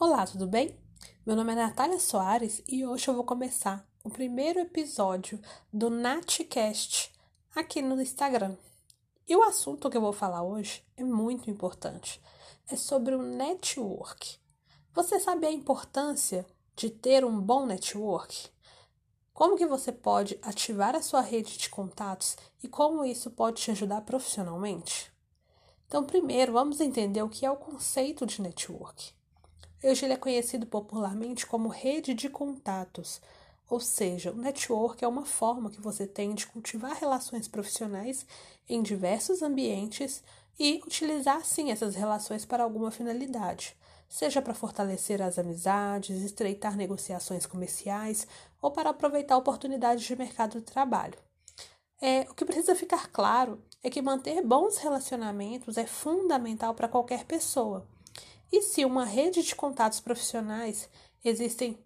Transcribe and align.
Olá, 0.00 0.26
tudo 0.26 0.46
bem? 0.46 0.76
Meu 1.24 1.36
nome 1.36 1.52
é 1.52 1.54
Natália 1.54 2.00
Soares 2.00 2.62
e 2.66 2.84
hoje 2.84 3.06
eu 3.06 3.14
vou 3.14 3.24
começar 3.24 3.86
o 4.02 4.10
primeiro 4.10 4.58
episódio 4.58 5.38
do 5.72 5.90
Natcast 5.90 7.12
aqui 7.54 7.82
no 7.82 8.00
Instagram. 8.00 8.56
E 9.28 9.36
o 9.36 9.42
assunto 9.42 9.88
que 9.90 9.96
eu 9.96 10.00
vou 10.00 10.12
falar 10.12 10.42
hoje 10.42 10.82
é 10.96 11.04
muito 11.04 11.50
importante. 11.50 12.20
É 12.68 12.74
sobre 12.74 13.14
o 13.14 13.22
network. 13.22 14.40
Você 14.94 15.20
sabe 15.20 15.46
a 15.46 15.52
importância 15.52 16.44
de 16.74 16.90
ter 16.90 17.24
um 17.24 17.38
bom 17.38 17.66
network? 17.66 18.50
Como 19.32 19.56
que 19.56 19.66
você 19.66 19.92
pode 19.92 20.38
ativar 20.42 20.96
a 20.96 21.02
sua 21.02 21.20
rede 21.20 21.58
de 21.58 21.68
contatos 21.68 22.36
e 22.62 22.66
como 22.66 23.04
isso 23.04 23.30
pode 23.30 23.60
te 23.62 23.70
ajudar 23.70 24.00
profissionalmente? 24.00 25.12
Então, 25.86 26.02
primeiro, 26.02 26.54
vamos 26.54 26.80
entender 26.80 27.22
o 27.22 27.28
que 27.28 27.46
é 27.46 27.50
o 27.50 27.56
conceito 27.56 28.26
de 28.26 28.40
network. 28.40 29.12
Hoje 29.84 30.06
ele 30.06 30.12
é 30.12 30.16
conhecido 30.16 30.64
popularmente 30.64 31.44
como 31.44 31.68
rede 31.68 32.14
de 32.14 32.28
contatos, 32.28 33.20
ou 33.68 33.80
seja, 33.80 34.30
o 34.30 34.36
network 34.36 35.04
é 35.04 35.08
uma 35.08 35.24
forma 35.24 35.70
que 35.70 35.80
você 35.80 36.06
tem 36.06 36.36
de 36.36 36.46
cultivar 36.46 36.94
relações 36.94 37.48
profissionais 37.48 38.24
em 38.68 38.80
diversos 38.80 39.42
ambientes 39.42 40.22
e 40.56 40.80
utilizar 40.86 41.44
sim 41.44 41.72
essas 41.72 41.96
relações 41.96 42.44
para 42.44 42.62
alguma 42.62 42.92
finalidade, 42.92 43.76
seja 44.08 44.40
para 44.40 44.54
fortalecer 44.54 45.20
as 45.20 45.36
amizades, 45.36 46.22
estreitar 46.22 46.76
negociações 46.76 47.44
comerciais 47.44 48.24
ou 48.60 48.70
para 48.70 48.90
aproveitar 48.90 49.36
oportunidades 49.36 50.04
de 50.04 50.14
mercado 50.14 50.60
de 50.60 50.64
trabalho. 50.64 51.18
É, 52.00 52.20
o 52.30 52.34
que 52.34 52.44
precisa 52.44 52.76
ficar 52.76 53.08
claro 53.08 53.60
é 53.82 53.90
que 53.90 54.00
manter 54.00 54.46
bons 54.46 54.76
relacionamentos 54.76 55.76
é 55.76 55.86
fundamental 55.86 56.72
para 56.72 56.86
qualquer 56.86 57.24
pessoa 57.24 57.84
e 58.52 58.60
se 58.60 58.84
uma 58.84 59.06
rede 59.06 59.42
de 59.42 59.56
contatos 59.56 59.98
profissionais 59.98 60.88
existem 61.24 61.82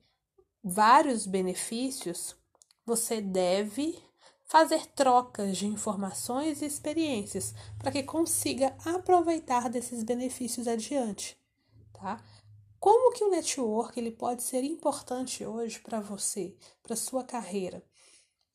vários 0.63 1.25
benefícios, 1.25 2.37
você 2.85 3.21
deve 3.21 3.97
fazer 4.45 4.85
trocas 4.87 5.57
de 5.57 5.67
informações 5.67 6.61
e 6.61 6.67
experiências 6.67 7.55
para 7.79 7.93
que 7.93 8.03
consiga 8.03 8.77
aproveitar 8.85 9.71
desses 9.71 10.03
benefícios 10.03 10.67
adiante, 10.67 11.39
tá? 11.93 12.21
Como 12.79 13.13
que 13.13 13.25
o 13.25 13.31
network 13.31 13.99
ele 13.99 14.11
pode 14.11 14.43
ser 14.43 14.63
importante 14.63 15.45
hoje 15.45 15.81
para 15.81 16.01
você, 16.01 16.57
para 16.83 16.95
sua 16.95 17.25
carreira? 17.25 17.83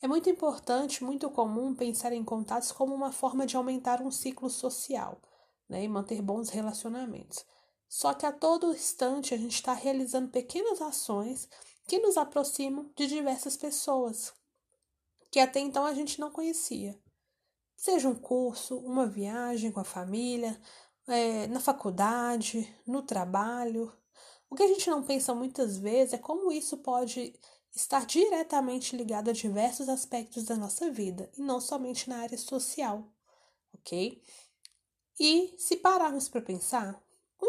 É 0.02 0.08
muito 0.08 0.30
importante, 0.30 1.04
muito 1.04 1.30
comum 1.30 1.76
pensar 1.76 2.12
em 2.14 2.24
contatos 2.24 2.72
como 2.72 2.94
uma 2.94 3.12
forma 3.12 3.46
de 3.46 3.56
aumentar 3.56 4.02
um 4.02 4.12
ciclo 4.12 4.50
social, 4.50 5.22
né, 5.68 5.84
e 5.84 5.88
manter 5.88 6.22
bons 6.22 6.50
relacionamentos. 6.50 7.46
Só 7.92 8.14
que 8.14 8.26
a 8.26 8.32
todo 8.32 8.74
instante 8.74 9.34
a 9.34 9.38
gente 9.38 9.56
está 9.56 9.74
realizando 9.74 10.30
pequenas 10.30 10.82
ações 10.82 11.50
que 11.86 12.00
nos 12.00 12.16
aproximam 12.16 12.90
de 12.96 13.06
diversas 13.06 13.58
pessoas 13.58 14.34
que 15.30 15.42
até 15.42 15.60
então 15.60 15.86
a 15.86 15.94
gente 15.94 16.18
não 16.18 16.32
conhecia. 16.32 16.98
Seja 17.76 18.08
um 18.08 18.16
curso, 18.16 18.78
uma 18.78 19.06
viagem 19.06 19.74
com 19.74 19.82
a 19.82 19.84
família, 19.84 20.58
é, 21.06 21.48
na 21.48 21.60
faculdade, 21.60 22.74
no 22.88 23.02
trabalho. 23.02 23.92
O 24.50 24.56
que 24.56 24.64
a 24.64 24.68
gente 24.68 24.90
não 24.90 25.04
pensa 25.04 25.36
muitas 25.36 25.78
vezes 25.78 26.14
é 26.14 26.18
como 26.18 26.50
isso 26.50 26.78
pode 26.78 27.38
estar 27.76 28.06
diretamente 28.06 28.96
ligado 28.96 29.30
a 29.30 29.34
diversos 29.34 29.90
aspectos 29.90 30.46
da 30.46 30.56
nossa 30.56 30.90
vida 30.90 31.30
e 31.38 31.42
não 31.42 31.60
somente 31.60 32.10
na 32.10 32.20
área 32.20 32.38
social, 32.38 33.06
ok? 33.74 34.24
E 35.20 35.54
se 35.58 35.76
pararmos 35.76 36.30
para 36.30 36.42
pensar, 36.42 37.02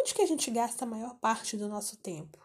Onde 0.03 0.15
que 0.15 0.23
a 0.23 0.27
gente 0.27 0.51
gasta 0.51 0.85
a 0.85 0.89
maior 0.89 1.15
parte 1.21 1.57
do 1.57 1.69
nosso 1.69 1.97
tempo? 1.97 2.37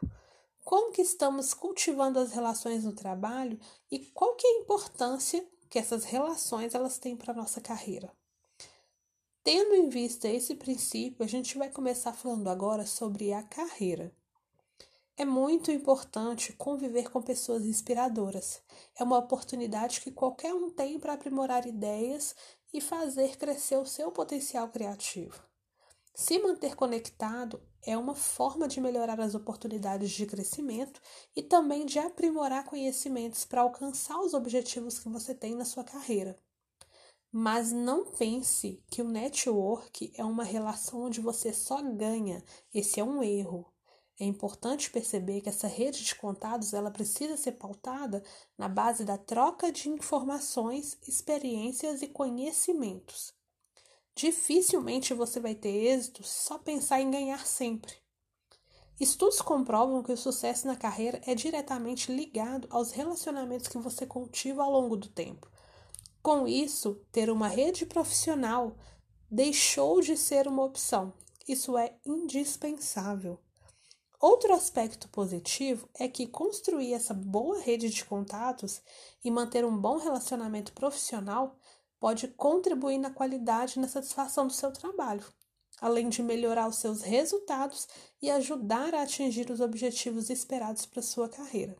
Como 0.63 0.91
que 0.91 1.02
estamos 1.02 1.55
cultivando 1.55 2.19
as 2.19 2.31
relações 2.31 2.83
no 2.83 2.94
trabalho 2.94 3.59
e 3.89 3.97
qual 4.14 4.36
que 4.36 4.45
é 4.45 4.49
a 4.52 4.59
importância 4.59 5.44
que 5.67 5.80
essas 5.80 6.03
relações 6.03 6.76
elas 6.76 6.99
têm 6.99 7.17
para 7.17 7.33
a 7.33 7.36
nossa 7.36 7.59
carreira? 7.59 8.14
Tendo 9.43 9.73
em 9.73 9.89
vista 9.89 10.27
esse 10.27 10.54
princípio, 10.54 11.26
a 11.26 11.27
gente 11.27 11.58
vai 11.58 11.67
começar 11.67 12.14
falando 12.14 12.48
agora 12.48 12.86
sobre 12.86 13.33
a 13.33 13.42
carreira. 13.42 14.14
É 15.17 15.26
muito 15.26 15.71
importante 15.71 16.54
conviver 16.54 17.10
com 17.10 17.23
pessoas 17.23 17.65
inspiradoras. 17.65 18.61
É 18.95 19.04
uma 19.04 19.17
oportunidade 19.17 20.02
que 20.02 20.11
qualquer 20.11 20.54
um 20.54 20.70
tem 20.70 20.99
para 20.99 21.14
aprimorar 21.14 21.65
ideias 21.65 22.36
e 22.71 22.80
fazer 22.80 23.36
crescer 23.36 23.77
o 23.77 23.86
seu 23.86 24.11
potencial 24.11 24.70
criativo. 24.70 25.48
Se 26.20 26.39
manter 26.39 26.76
conectado 26.76 27.61
é 27.80 27.95
uma 27.95 28.16
forma 28.16 28.67
de 28.67 28.82
melhorar 28.82 29.20
as 29.22 29.36
oportunidades 29.36 30.10
de 30.10 30.26
crescimento 30.26 31.00
e 31.36 31.44
também 31.44 31.86
de 31.86 32.00
aprimorar 32.00 32.66
conhecimentos 32.66 33.45
para 33.45 33.61
alcançar 33.61 34.20
os 34.22 34.33
objetivos 34.33 34.98
que 34.98 35.10
você 35.10 35.36
tem 35.36 35.54
na 35.54 35.64
sua 35.64 35.83
carreira. 35.83 36.36
Mas 37.32 37.72
não 37.72 38.04
pense 38.04 38.83
que 38.88 39.00
o 39.00 39.08
network 39.08 40.11
é 40.16 40.26
uma 40.26 40.44
relação 40.44 41.04
onde 41.04 41.22
você 41.22 41.54
só 41.54 41.83
ganha. 41.83 42.44
Esse 42.73 42.99
é 42.99 43.04
um 43.04 43.22
erro. 43.22 43.72
É 44.20 44.26
importante 44.26 44.89
perceber 44.89 45.42
que 45.42 45.49
essa 45.49 45.67
rede 45.67 46.04
de 46.04 46.16
contatos 46.16 46.73
ela 46.73 46.89
precisa 46.89 47.38
ser 47.38 47.52
pautada 47.52 48.23
na 48.58 48.67
base 48.67 49.05
da 49.05 49.20
troca 49.20 49.72
de 49.72 49.88
informações, 49.88 50.98
experiências 51.08 52.02
e 52.02 52.08
conhecimentos. 52.08 53.36
Dificilmente 54.17 55.14
você 55.14 55.39
vai 55.39 55.54
ter 55.54 55.70
êxito 55.70 56.23
se 56.23 56.45
só 56.45 56.58
pensar 56.58 57.00
em 57.00 57.11
ganhar 57.11 57.45
sempre. 57.45 57.94
Estudos 59.00 59.44
comprovam 59.44 60.02
que 60.02 60.11
o 60.11 60.17
sucesso 60.17 60.66
na 60.66 60.76
carreira 60.76 61.22
é 61.23 61.36
diretamente 61.36 62.11
ligado 62.11 62.67
aos 62.72 62.89
relacionamentos 62.89 63.67
que 63.67 63.78
você 63.78 64.08
cultiva 64.08 64.64
ao 64.64 64.72
longo 64.72 64.98
do 64.98 65.08
tempo. 65.08 65.48
Com 66.20 66.48
isso, 66.48 66.95
ter 67.11 67.30
uma 67.30 67.48
rede 67.48 67.86
profissional 67.86 68.76
deixou 69.30 70.02
de 70.02 70.17
ser 70.17 70.48
uma 70.48 70.64
opção. 70.64 71.14
Isso 71.48 71.78
é 71.78 71.95
indispensável. 72.04 73.39
Outro 74.20 74.52
aspecto 74.52 75.08
positivo 75.10 75.88
é 75.94 76.08
que 76.08 76.26
construir 76.26 76.92
essa 76.92 77.14
boa 77.14 77.60
rede 77.61 77.88
de 77.92 78.04
contatos 78.04 78.82
e 79.23 79.30
manter 79.30 79.64
um 79.64 79.78
bom 79.78 79.98
relacionamento 79.98 80.73
profissional 80.73 81.55
pode 81.99 82.27
contribuir 82.30 82.97
na 82.97 83.11
qualidade 83.11 83.73
e 83.77 83.81
na 83.81 83.87
satisfação 83.87 84.47
do 84.47 84.53
seu 84.53 84.71
trabalho, 84.71 85.25
além 85.81 86.09
de 86.09 86.23
melhorar 86.23 86.67
os 86.67 86.77
seus 86.77 87.02
resultados 87.02 87.87
e 88.21 88.30
ajudar 88.30 88.93
a 88.93 89.03
atingir 89.03 89.49
os 89.49 89.59
objetivos 89.59 90.30
esperados 90.30 90.86
para 90.86 91.02
sua 91.02 91.30
carreira. 91.30 91.75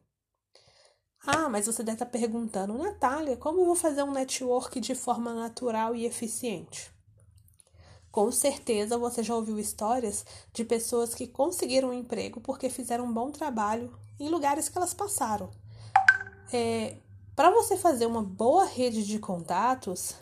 Ah, 1.26 1.50
mas 1.50 1.66
você 1.66 1.84
deve 1.84 1.96
estar 1.96 2.06
perguntando, 2.06 2.78
Natália, 2.78 3.36
como 3.36 3.62
eu 3.62 3.66
vou 3.66 3.76
fazer 3.76 4.04
um 4.04 4.12
network 4.12 4.80
de 4.80 4.96
forma 4.96 5.34
natural 5.34 5.96
e 5.96 6.06
eficiente? 6.06 6.92
Com 8.12 8.32
certeza 8.32 8.98
você 8.98 9.22
já 9.22 9.36
ouviu 9.36 9.60
histórias 9.60 10.26
de 10.54 10.64
pessoas 10.64 11.14
que 11.14 11.28
conseguiram 11.28 11.90
um 11.90 11.94
emprego 11.94 12.40
porque 12.40 12.70
fizeram 12.70 13.06
um 13.06 13.14
bom 13.14 13.30
trabalho 13.30 13.94
em 14.20 14.30
lugares 14.30 14.70
que 14.70 14.78
elas 14.78 14.94
passaram. 14.94 15.52
É, 16.52 16.98
para 17.38 17.52
você 17.52 17.78
fazer 17.78 18.08
uma 18.08 18.24
boa 18.24 18.66
rede 18.66 19.06
de 19.06 19.20
contatos, 19.20 20.16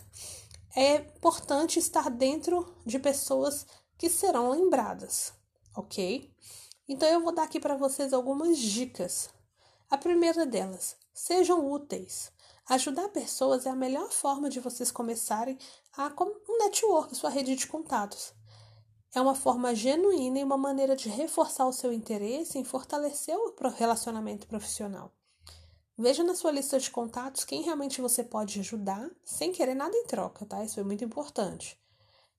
é 0.76 0.96
importante 0.96 1.80
estar 1.80 2.09
dentro 2.09 2.76
de 2.86 3.00
pessoas 3.00 3.66
que 3.98 4.09
serão 4.09 4.52
lembradas, 4.52 5.31
ok? 5.74 6.30
Então 6.86 7.08
eu 7.08 7.22
vou 7.22 7.34
dar 7.34 7.44
aqui 7.44 7.58
para 7.58 7.78
vocês 7.78 8.12
algumas 8.12 8.58
dicas. 8.58 9.30
A 9.90 9.98
primeira 9.98 10.46
delas, 10.46 10.98
sejam 11.14 11.72
úteis. 11.72 12.34
Ajudar 12.68 13.08
pessoas 13.08 13.66
é 13.66 13.70
a 13.70 13.76
melhor 13.76 14.12
forma 14.12 14.50
de 14.50 14.59
vocês 14.59 14.92
começarem 14.92 15.58
a 15.96 16.12
um 16.22 16.58
network, 16.66 17.16
sua 17.16 17.30
rede 17.30 17.56
de 17.56 17.66
contatos. 17.68 18.34
É 19.14 19.22
uma 19.22 19.36
forma 19.36 19.74
genuína 19.74 20.40
e 20.40 20.44
uma 20.44 20.58
maneira 20.58 20.97
de 20.97 21.08
reforçar 21.08 21.66
o 21.66 21.72
seu 21.72 21.94
interesse 21.94 22.59
em 22.59 22.66
fortalecer 22.66 23.38
o 23.38 23.56
relacionamento 23.70 24.46
profissional. 24.47 25.14
Veja 25.97 26.24
na 26.26 26.36
sua 26.36 26.52
lista 26.52 26.78
de 26.78 26.92
contatos 26.92 27.46
quem 27.46 27.62
realmente 27.62 28.02
você 28.02 28.22
pode 28.22 28.59
ajudar 28.59 29.09
sem 29.24 29.53
querer 29.53 29.76
nada 29.76 29.96
em 29.96 30.06
troca, 30.06 30.46
tá? 30.46 30.62
Isso 30.64 30.78
é 30.78 30.84
muito 30.84 31.06
importante. 31.06 31.80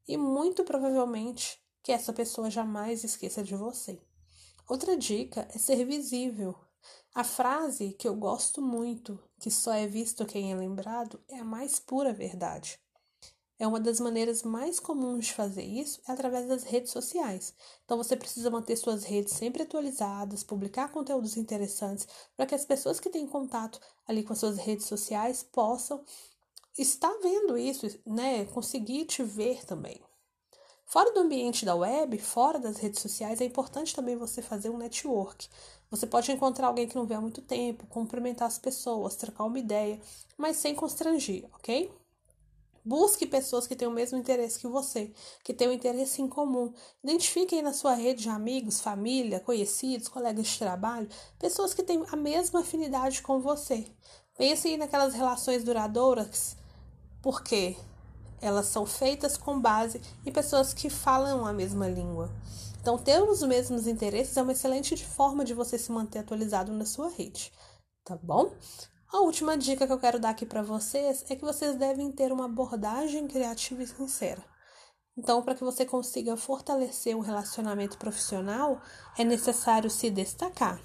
E 0.06 0.17
muito 0.19 0.62
provavelmente 0.62 1.58
que 1.82 1.91
essa 1.91 2.12
pessoa 2.12 2.50
jamais 2.50 3.03
esqueça 3.03 3.43
de 3.43 3.56
você. 3.56 3.99
Outra 4.69 4.94
dica 4.94 5.49
é 5.55 5.58
ser 5.58 5.87
visível. 5.87 6.55
A 7.14 7.25
frase 7.25 7.94
que 7.94 8.06
eu 8.06 8.14
gosto 8.14 8.61
muito, 8.61 9.19
que 9.41 9.50
só 9.50 9.73
é 9.73 9.87
visto 9.87 10.26
quem 10.26 10.53
é 10.53 10.55
lembrado, 10.55 11.19
é 11.26 11.38
a 11.38 11.44
mais 11.44 11.81
pura 11.81 12.12
verdade. 12.12 12.79
É 13.58 13.67
uma 13.67 13.81
das 13.81 14.00
maneiras 14.00 14.43
mais 14.43 14.79
comuns 14.79 15.26
de 15.26 15.32
fazer 15.32 15.64
isso 15.64 16.00
é 16.06 16.12
através 16.12 16.47
das 16.47 16.62
redes 16.62 16.93
sociais. 16.93 17.55
Então 17.85 17.97
você 17.97 18.14
precisa 18.14 18.50
manter 18.50 18.76
suas 18.76 19.05
redes 19.05 19.32
sempre 19.32 19.62
atualizadas, 19.62 20.44
publicar 20.44 20.91
conteúdos 20.91 21.38
interessantes 21.38 22.06
para 22.37 22.44
que 22.44 22.55
as 22.55 22.67
pessoas 22.67 23.00
que 23.00 23.08
têm 23.08 23.26
contato 23.26 23.81
ali 24.06 24.23
com 24.23 24.35
as 24.35 24.38
suas 24.38 24.58
redes 24.58 24.87
sociais 24.87 25.43
possam 25.43 26.05
estar 26.76 27.12
vendo 27.23 27.56
isso, 27.56 27.87
né, 28.05 28.44
conseguir 28.47 29.06
te 29.06 29.23
ver 29.23 29.64
também. 29.64 30.03
Fora 30.85 31.12
do 31.12 31.20
ambiente 31.20 31.64
da 31.64 31.75
web, 31.75 32.17
fora 32.19 32.61
das 32.61 32.76
redes 32.76 33.00
sociais, 33.00 33.41
é 33.41 33.44
importante 33.44 33.94
também 33.94 34.17
você 34.17 34.41
fazer 34.41 34.70
um 34.70 34.76
network. 34.76 35.49
Você 35.91 36.06
pode 36.06 36.31
encontrar 36.31 36.69
alguém 36.69 36.87
que 36.87 36.94
não 36.94 37.06
vê 37.06 37.14
há 37.14 37.20
muito 37.20 37.43
tempo, 37.43 37.87
cumprimentar 37.87 38.47
as 38.47 38.58
pessoas, 38.58 39.17
trocar 39.17 39.44
uma 39.44 39.58
ideia, 39.58 40.00
mas 40.37 40.58
sem 40.58 40.75
constranger, 40.75 41.44
ok? 41.55 41.91
Busque 42.86 43.26
pessoas 43.26 43.66
que 43.66 43.74
têm 43.74 43.88
o 43.88 43.90
mesmo 43.90 44.16
interesse 44.16 44.60
que 44.60 44.68
você, 44.68 45.12
que 45.42 45.52
têm 45.52 45.68
um 45.68 45.72
interesse 45.72 46.22
em 46.22 46.28
comum. 46.28 46.72
Identifique 47.02 47.56
aí 47.56 47.60
na 47.60 47.72
sua 47.72 47.94
rede 47.94 48.22
de 48.22 48.28
amigos, 48.28 48.80
família, 48.80 49.40
conhecidos, 49.40 50.06
colegas 50.06 50.46
de 50.46 50.56
trabalho, 50.56 51.08
pessoas 51.36 51.74
que 51.74 51.82
têm 51.82 52.04
a 52.12 52.14
mesma 52.14 52.60
afinidade 52.60 53.22
com 53.22 53.40
você. 53.40 53.84
Pense 54.38 54.76
naquelas 54.76 55.14
relações 55.14 55.64
duradouras, 55.64 56.56
porque 57.20 57.76
elas 58.40 58.66
são 58.66 58.86
feitas 58.86 59.36
com 59.36 59.60
base 59.60 60.00
em 60.24 60.30
pessoas 60.30 60.72
que 60.72 60.88
falam 60.88 61.44
a 61.44 61.52
mesma 61.52 61.88
língua. 61.88 62.30
Então, 62.80 62.96
ter 62.96 63.20
os 63.20 63.42
mesmos 63.42 63.88
interesses 63.88 64.36
é 64.36 64.42
uma 64.42 64.52
excelente 64.52 64.96
forma 65.04 65.44
de 65.44 65.54
você 65.54 65.76
se 65.76 65.90
manter 65.90 66.20
atualizado 66.20 66.72
na 66.72 66.86
sua 66.86 67.08
rede, 67.08 67.52
tá 68.04 68.16
bom? 68.22 68.52
A 69.12 69.20
última 69.20 69.56
dica 69.56 69.87
que 69.87 69.93
eu 69.93 70.00
quero 70.00 70.19
dar 70.19 70.31
aqui 70.31 70.44
para 70.44 70.62
vocês 70.62 71.25
é 71.29 71.37
que 71.37 71.44
vocês 71.44 71.76
devem 71.76 72.11
ter 72.11 72.32
uma 72.32 72.47
abordagem 72.47 73.29
criativa 73.29 73.82
e 73.82 73.87
sincera. 73.87 74.44
Então, 75.17 75.43
para 75.43 75.55
que 75.55 75.64
você 75.64 75.87
consiga 75.87 76.37
fortalecer 76.37 77.17
um 77.17 77.20
relacionamento 77.20 77.97
profissional, 77.99 78.82
é 79.17 79.25
necessário 79.25 79.88
se 79.88 80.11
destacar. 80.11 80.81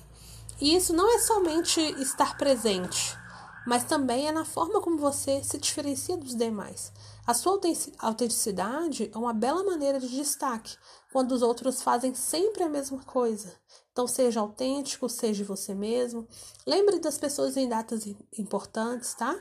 E 0.62 0.76
isso 0.76 0.94
não 0.94 1.14
é 1.14 1.20
somente 1.20 1.82
estar 2.00 2.38
presente, 2.38 3.18
mas 3.66 3.84
também 3.84 4.28
é 4.28 4.32
na 4.32 4.46
forma 4.46 4.80
como 4.80 5.00
você 5.00 5.44
se 5.44 5.58
diferencia 5.58 6.16
dos 6.16 6.36
demais. 6.36 6.94
A 7.26 7.34
sua 7.36 7.60
autenticidade 8.00 9.12
é 9.14 9.18
uma 9.18 9.34
bela 9.34 9.64
maneira 9.64 10.00
de 10.00 10.10
destaque, 10.10 10.76
quando 11.14 11.32
os 11.34 11.42
outros 11.42 11.82
fazem 11.82 12.16
sempre 12.16 12.64
a 12.64 12.70
mesma 12.70 13.04
coisa. 13.04 13.54
Então, 13.92 14.08
seja 14.08 14.40
autêntico, 14.40 15.08
seja 15.08 15.44
você 15.44 15.76
mesmo. 15.76 16.28
Lembre 16.66 17.00
das 17.00 17.18
pessoas 17.18 17.56
em 17.58 17.70
datas 17.70 18.06
importantes, 18.38 19.14
tá? 19.14 19.40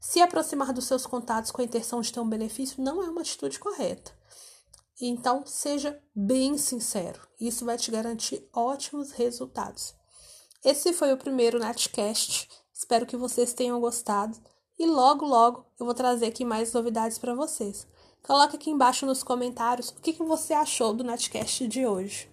Se 0.00 0.20
aproximar 0.20 0.72
dos 0.72 0.86
seus 0.86 1.06
contatos 1.06 1.50
com 1.50 1.62
a 1.62 1.64
intenção 1.64 2.00
de 2.00 2.12
ter 2.12 2.20
um 2.20 2.28
benefício 2.28 2.82
não 2.82 3.02
é 3.02 3.08
uma 3.08 3.20
atitude 3.20 3.58
correta. 3.58 4.12
Então, 5.00 5.44
seja 5.46 6.00
bem 6.14 6.58
sincero. 6.58 7.20
Isso 7.40 7.64
vai 7.64 7.76
te 7.76 7.90
garantir 7.90 8.48
ótimos 8.52 9.12
resultados. 9.12 9.94
Esse 10.64 10.92
foi 10.92 11.12
o 11.12 11.18
primeiro 11.18 11.58
Natcast. 11.58 12.48
Espero 12.72 13.06
que 13.06 13.16
vocês 13.16 13.52
tenham 13.52 13.80
gostado. 13.80 14.36
E 14.78 14.86
logo, 14.86 15.24
logo 15.24 15.64
eu 15.78 15.86
vou 15.86 15.94
trazer 15.94 16.26
aqui 16.26 16.44
mais 16.44 16.72
novidades 16.72 17.18
para 17.18 17.34
vocês. 17.34 17.86
Coloque 18.22 18.56
aqui 18.56 18.70
embaixo 18.70 19.06
nos 19.06 19.22
comentários 19.22 19.90
o 19.90 20.00
que, 20.00 20.12
que 20.12 20.22
você 20.22 20.52
achou 20.52 20.92
do 20.92 21.04
Natcast 21.04 21.68
de 21.68 21.86
hoje. 21.86 22.28